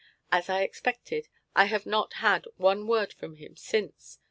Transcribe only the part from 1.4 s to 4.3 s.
I have not had one word from him since.